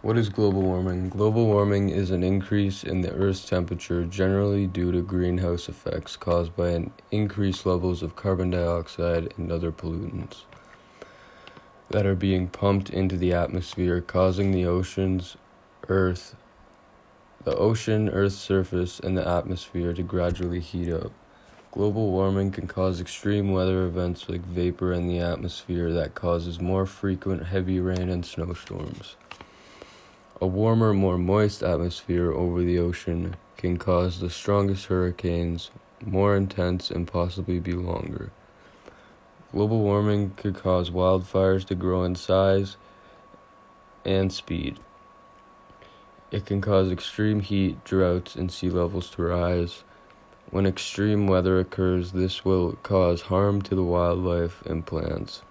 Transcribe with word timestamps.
What 0.00 0.16
is 0.16 0.28
global 0.28 0.62
warming? 0.62 1.08
Global 1.08 1.46
warming 1.46 1.88
is 1.88 2.12
an 2.12 2.22
increase 2.22 2.84
in 2.84 3.00
the 3.00 3.10
Earth's 3.10 3.44
temperature 3.44 4.04
generally 4.04 4.64
due 4.64 4.92
to 4.92 5.02
greenhouse 5.02 5.68
effects 5.68 6.16
caused 6.16 6.54
by 6.54 6.68
an 6.68 6.92
increased 7.10 7.66
levels 7.66 8.00
of 8.00 8.14
carbon 8.14 8.50
dioxide 8.50 9.34
and 9.36 9.50
other 9.50 9.72
pollutants 9.72 10.42
that 11.90 12.06
are 12.06 12.14
being 12.14 12.46
pumped 12.46 12.90
into 12.90 13.16
the 13.16 13.32
atmosphere, 13.32 14.00
causing 14.00 14.52
the 14.52 14.64
oceans, 14.64 15.36
Earth, 15.88 16.36
the 17.42 17.56
ocean, 17.56 18.08
Earth's 18.08 18.36
surface, 18.36 19.00
and 19.00 19.18
the 19.18 19.26
atmosphere 19.26 19.92
to 19.92 20.04
gradually 20.04 20.60
heat 20.60 20.92
up. 20.92 21.10
Global 21.72 22.12
warming 22.12 22.52
can 22.52 22.68
cause 22.68 23.00
extreme 23.00 23.50
weather 23.50 23.84
events 23.84 24.28
like 24.28 24.42
vapor 24.42 24.92
in 24.92 25.08
the 25.08 25.18
atmosphere 25.18 25.92
that 25.92 26.14
causes 26.14 26.60
more 26.60 26.86
frequent 26.86 27.46
heavy 27.46 27.80
rain 27.80 28.08
and 28.08 28.24
snowstorms. 28.24 29.16
A 30.40 30.46
warmer, 30.46 30.94
more 30.94 31.18
moist 31.18 31.64
atmosphere 31.64 32.32
over 32.32 32.62
the 32.62 32.78
ocean 32.78 33.34
can 33.56 33.76
cause 33.76 34.20
the 34.20 34.30
strongest 34.30 34.86
hurricanes, 34.86 35.72
more 36.04 36.36
intense, 36.36 36.92
and 36.92 37.08
possibly 37.08 37.58
be 37.58 37.72
longer. 37.72 38.30
Global 39.50 39.80
warming 39.80 40.34
could 40.36 40.54
cause 40.54 40.90
wildfires 40.90 41.64
to 41.66 41.74
grow 41.74 42.04
in 42.04 42.14
size 42.14 42.76
and 44.04 44.32
speed. 44.32 44.78
It 46.30 46.46
can 46.46 46.60
cause 46.60 46.92
extreme 46.92 47.40
heat, 47.40 47.82
droughts, 47.82 48.36
and 48.36 48.52
sea 48.52 48.70
levels 48.70 49.10
to 49.10 49.22
rise. 49.22 49.82
When 50.50 50.66
extreme 50.66 51.26
weather 51.26 51.58
occurs, 51.58 52.12
this 52.12 52.44
will 52.44 52.74
cause 52.84 53.22
harm 53.22 53.60
to 53.62 53.74
the 53.74 53.82
wildlife 53.82 54.62
and 54.64 54.86
plants. 54.86 55.42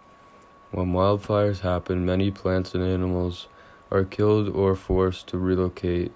When 0.71 0.93
wildfires 0.93 1.59
happen, 1.59 2.05
many 2.05 2.31
plants 2.31 2.73
and 2.73 2.83
animals 2.83 3.47
are 3.91 4.03
killed 4.03 4.49
or 4.49 4.75
forced 4.75 5.27
to 5.27 5.37
relocate, 5.37 6.11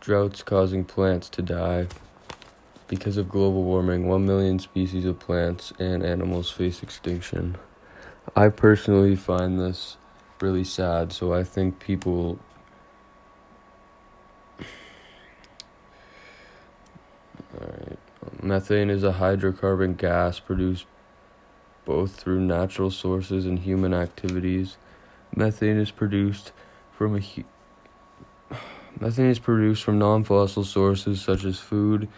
droughts 0.00 0.42
causing 0.42 0.84
plants 0.84 1.28
to 1.30 1.42
die. 1.42 1.86
Because 2.86 3.16
of 3.16 3.28
global 3.28 3.64
warming, 3.64 4.06
1 4.06 4.26
million 4.26 4.58
species 4.58 5.04
of 5.04 5.18
plants 5.18 5.72
and 5.78 6.02
animals 6.02 6.50
face 6.50 6.82
extinction. 6.82 7.56
I 8.36 8.48
personally 8.48 9.16
find 9.16 9.58
this 9.58 9.96
really 10.40 10.64
sad, 10.64 11.12
so 11.12 11.32
I 11.32 11.44
think 11.44 11.78
people. 11.78 12.38
Alright. 17.58 17.98
Um, 18.22 18.38
methane 18.42 18.90
is 18.90 19.04
a 19.04 19.12
hydrocarbon 19.12 19.96
gas 19.96 20.40
produced 20.40 20.86
both 21.84 22.16
through 22.16 22.40
natural 22.40 22.90
sources 22.90 23.46
and 23.46 23.58
human 23.58 23.92
activities. 23.94 24.76
Methane 25.36 25.78
is 25.78 25.90
produced 25.90 26.52
from 26.92 27.16
a 27.16 27.20
hu- 27.20 27.44
methane 29.00 29.30
is 29.30 29.40
produced 29.40 29.82
from 29.82 29.98
non-fossil 29.98 30.64
sources 30.64 31.20
such 31.20 31.44
as 31.44 31.58
food 31.58 32.08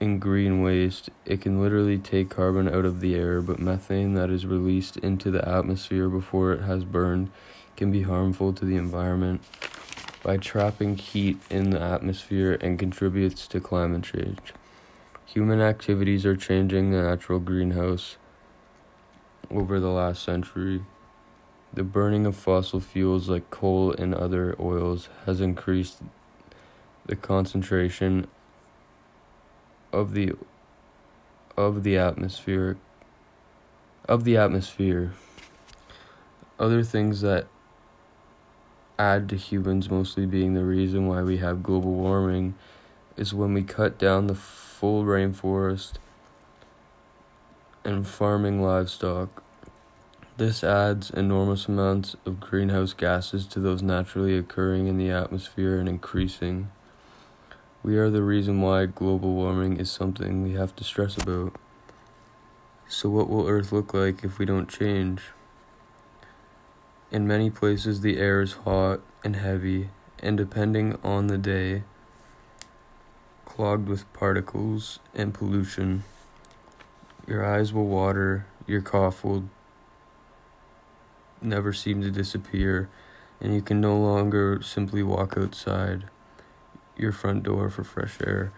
and 0.00 0.20
green 0.20 0.62
waste. 0.62 1.10
It 1.24 1.40
can 1.40 1.60
literally 1.60 1.98
take 1.98 2.30
carbon 2.30 2.68
out 2.68 2.84
of 2.84 3.00
the 3.00 3.16
air, 3.16 3.40
but 3.40 3.58
methane 3.58 4.14
that 4.14 4.30
is 4.30 4.46
released 4.46 4.96
into 4.98 5.30
the 5.30 5.46
atmosphere 5.48 6.08
before 6.08 6.52
it 6.52 6.62
has 6.62 6.84
burned 6.84 7.30
can 7.76 7.90
be 7.90 8.02
harmful 8.02 8.52
to 8.52 8.64
the 8.64 8.76
environment 8.76 9.42
by 10.22 10.36
trapping 10.36 10.96
heat 10.96 11.38
in 11.50 11.70
the 11.70 11.80
atmosphere 11.80 12.56
and 12.60 12.78
contributes 12.78 13.48
to 13.48 13.60
climate 13.60 14.04
change. 14.04 14.52
Human 15.26 15.60
activities 15.60 16.24
are 16.24 16.36
changing 16.36 16.90
the 16.90 17.02
natural 17.02 17.40
greenhouse 17.40 18.16
over 19.50 19.80
the 19.80 19.90
last 19.90 20.22
century. 20.22 20.84
The 21.74 21.82
burning 21.82 22.26
of 22.26 22.36
fossil 22.36 22.80
fuels 22.80 23.28
like 23.28 23.50
coal 23.50 23.92
and 23.92 24.14
other 24.14 24.54
oils 24.60 25.08
has 25.24 25.40
increased 25.40 26.02
the 27.06 27.16
concentration 27.16 28.26
of 29.92 30.12
the 30.12 30.32
of 31.56 31.82
the 31.82 31.96
atmosphere 31.96 32.76
of 34.08 34.24
the 34.24 34.36
atmosphere. 34.36 35.14
Other 36.58 36.82
things 36.82 37.20
that 37.22 37.46
add 38.98 39.28
to 39.30 39.36
humans 39.36 39.90
mostly 39.90 40.26
being 40.26 40.54
the 40.54 40.64
reason 40.64 41.06
why 41.06 41.22
we 41.22 41.38
have 41.38 41.62
global 41.62 41.92
warming 41.92 42.54
is 43.16 43.34
when 43.34 43.54
we 43.54 43.62
cut 43.62 43.98
down 43.98 44.26
the 44.26 44.34
full 44.34 45.04
rainforest 45.04 45.94
and 47.84 48.06
farming 48.06 48.62
livestock. 48.62 49.42
This 50.38 50.64
adds 50.64 51.10
enormous 51.10 51.68
amounts 51.68 52.16
of 52.24 52.40
greenhouse 52.40 52.94
gases 52.94 53.44
to 53.48 53.60
those 53.60 53.82
naturally 53.82 54.34
occurring 54.38 54.86
in 54.86 54.96
the 54.96 55.10
atmosphere 55.10 55.78
and 55.78 55.86
increasing. 55.86 56.70
We 57.82 57.98
are 57.98 58.08
the 58.08 58.22
reason 58.22 58.62
why 58.62 58.86
global 58.86 59.34
warming 59.34 59.76
is 59.76 59.90
something 59.90 60.42
we 60.42 60.54
have 60.54 60.74
to 60.76 60.84
stress 60.84 61.18
about. 61.18 61.54
So, 62.88 63.10
what 63.10 63.28
will 63.28 63.46
Earth 63.46 63.72
look 63.72 63.92
like 63.92 64.24
if 64.24 64.38
we 64.38 64.46
don't 64.46 64.70
change? 64.70 65.20
In 67.10 67.26
many 67.26 67.50
places, 67.50 68.00
the 68.00 68.16
air 68.16 68.40
is 68.40 68.52
hot 68.52 69.00
and 69.22 69.36
heavy, 69.36 69.90
and 70.20 70.38
depending 70.38 70.98
on 71.04 71.26
the 71.26 71.36
day, 71.36 71.82
clogged 73.44 73.86
with 73.86 74.10
particles 74.14 74.98
and 75.14 75.34
pollution. 75.34 76.04
Your 77.26 77.44
eyes 77.44 77.74
will 77.74 77.86
water, 77.86 78.46
your 78.66 78.80
cough 78.80 79.22
will 79.24 79.50
never 81.44 81.72
seem 81.72 82.02
to 82.02 82.10
disappear, 82.10 82.88
and 83.40 83.54
you 83.54 83.62
can 83.62 83.80
no 83.80 83.96
longer 83.96 84.60
simply 84.62 85.02
walk 85.02 85.34
outside 85.36 86.04
your 86.96 87.12
front 87.12 87.42
door 87.42 87.70
for 87.70 87.84
fresh 87.84 88.18
air. 88.24 88.52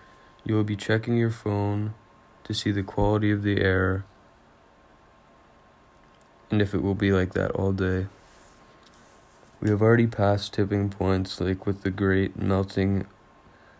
You 0.44 0.54
will 0.54 0.64
be 0.64 0.76
checking 0.76 1.16
your 1.16 1.30
phone 1.30 1.94
to 2.44 2.52
see 2.52 2.70
the 2.70 2.82
quality 2.82 3.30
of 3.30 3.42
the 3.42 3.60
air 3.60 4.04
and 6.54 6.62
if 6.62 6.72
it 6.72 6.82
will 6.82 6.94
be 6.94 7.10
like 7.10 7.34
that 7.34 7.50
all 7.52 7.72
day. 7.72 8.06
We 9.60 9.70
have 9.70 9.82
already 9.82 10.06
passed 10.06 10.52
tipping 10.52 10.90
points 10.90 11.40
like 11.40 11.66
with 11.66 11.82
the 11.82 11.90
great 11.90 12.40
melting 12.40 13.06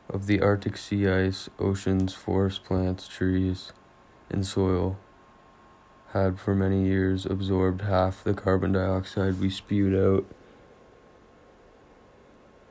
of 0.08 0.26
the 0.26 0.40
Arctic 0.40 0.76
sea 0.76 1.08
ice, 1.08 1.48
oceans, 1.58 2.14
forest 2.14 2.64
plants, 2.64 3.06
trees, 3.06 3.72
and 4.30 4.46
soil 4.46 4.98
had 6.14 6.38
for 6.38 6.54
many 6.54 6.84
years 6.84 7.26
absorbed 7.26 7.82
half 7.82 8.22
the 8.22 8.32
carbon 8.32 8.70
dioxide 8.70 9.40
we 9.40 9.50
spewed 9.50 9.94
out, 9.94 10.24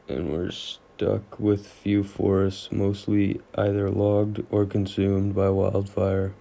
and 0.08 0.32
we're 0.32 0.50
stuck 0.50 1.38
with 1.38 1.68
few 1.68 2.06
forests, 2.06 2.72
mostly 2.72 3.42
either 3.56 3.92
logged 3.92 4.46
or 4.50 4.66
consumed 4.66 5.36
by 5.36 5.50
wildfire. 5.50 6.34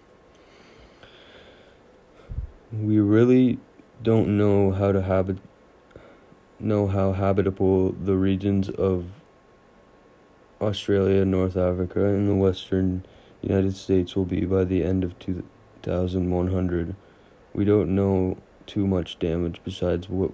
We 2.72 3.00
really 3.00 3.58
don't 4.00 4.38
know 4.38 4.70
how 4.70 4.92
to 4.92 5.02
habit 5.02 5.38
know 6.60 6.86
how 6.86 7.12
habitable 7.12 7.91
the 7.91 8.16
regions 8.16 8.68
of 8.68 9.06
Australia, 10.60 11.24
North 11.24 11.56
Africa, 11.56 12.04
and 12.04 12.28
the 12.28 12.36
western 12.36 13.04
United 13.42 13.74
States 13.74 14.14
will 14.14 14.24
be 14.24 14.44
by 14.44 14.62
the 14.62 14.84
end 14.84 15.02
of 15.02 15.18
2100. 15.82 16.94
We 17.53 17.65
don't 17.65 17.94
know 17.94 18.38
too 18.66 18.87
much 18.87 19.19
damage 19.19 19.60
besides 19.65 20.09
what 20.09 20.31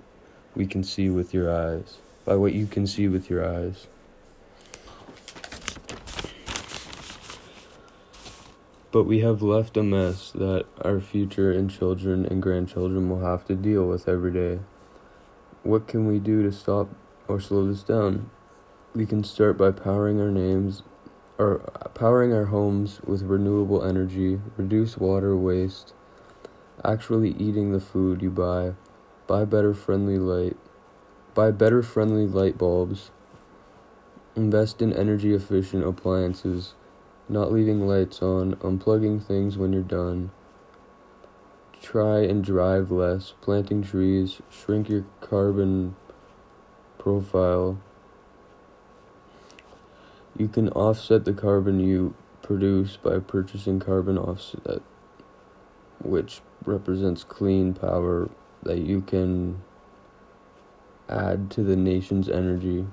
we 0.54 0.66
can 0.66 0.84
see 0.84 1.09
with 1.09 1.32
your 1.32 1.53
eyes, 1.54 1.98
by 2.25 2.36
what 2.36 2.53
you 2.53 2.66
can 2.66 2.86
see 2.86 3.09
with 3.09 3.31
your 3.31 3.44
eyes. 3.44 3.87
But 8.91 9.04
we 9.04 9.20
have 9.20 9.42
left 9.42 9.76
a 9.76 9.82
mess 9.82 10.31
that 10.32 10.64
our 10.81 11.00
future 11.00 11.53
and 11.53 11.70
children 11.70 12.25
and 12.25 12.42
grandchildren 12.42 13.10
will 13.10 13.20
have 13.20 13.47
to 13.47 13.54
deal 13.54 13.87
with 13.87 14.08
every 14.08 14.32
day. 14.32 14.60
What 15.62 15.87
can 15.87 16.06
we 16.06 16.19
do 16.19 16.42
to 16.42 16.53
stop 16.53 16.88
or 17.26 17.38
slow 17.38 17.67
this 17.67 17.82
down? 17.82 18.31
We 18.94 19.05
can 19.05 19.25
start 19.25 19.58
by 19.58 19.72
powering 19.72 20.20
our 20.20 20.31
names 20.31 20.82
or 21.38 21.58
powering 21.94 22.32
our 22.32 22.46
homes 22.46 23.00
with 23.05 23.23
renewable 23.23 23.85
energy, 23.85 24.40
reduce 24.56 24.99
water 24.99 25.37
waste, 25.37 25.94
actually 26.85 27.31
eating 27.38 27.73
the 27.73 27.81
food 27.81 28.20
you 28.20 28.31
buy, 28.31 28.73
buy 29.26 29.44
better 29.44 29.73
friendly 29.73 30.19
light, 30.19 30.56
buy 31.35 31.50
better 31.52 31.82
friendly 31.82 32.26
light 32.26 32.58
bulbs, 32.58 33.11
invest 34.35 34.82
in 34.82 34.93
energy 34.93 35.32
efficient 35.32 35.87
appliances, 35.87 36.75
not 37.29 37.52
leaving 37.52 37.87
lights 37.87 38.20
on, 38.20 38.55
unplugging 38.56 39.23
things 39.23 39.56
when 39.56 39.73
you're 39.73 39.82
done. 39.82 40.31
Try 41.81 42.20
and 42.25 42.43
drive 42.43 42.91
less, 42.91 43.34
planting 43.41 43.82
trees, 43.82 44.43
shrink 44.50 44.88
your 44.88 45.05
carbon 45.20 45.94
profile. 46.99 47.79
You 50.38 50.46
can 50.46 50.69
offset 50.69 51.25
the 51.25 51.32
carbon 51.32 51.81
you 51.81 52.14
produce 52.43 52.96
by 52.96 53.19
purchasing 53.19 53.81
carbon 53.81 54.17
offset, 54.17 54.81
which 56.00 56.40
represents 56.64 57.25
clean 57.25 57.75
power 57.75 58.31
that 58.62 58.79
you 58.79 59.00
can 59.00 59.61
add 61.08 61.50
to 61.50 61.64
the 61.64 61.75
nation's 61.75 62.29
energy 62.29 62.87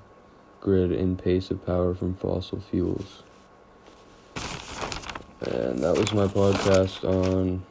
grid 0.59 0.91
in 0.91 1.15
pace 1.15 1.51
of 1.51 1.63
power 1.63 1.93
from 1.93 2.15
fossil 2.15 2.59
fuels. 2.59 3.21
And 5.41 5.83
that 5.83 5.95
was 5.95 6.11
my 6.13 6.25
podcast 6.25 7.03
on 7.03 7.63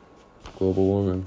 global 0.56 0.84
warming. 0.84 1.26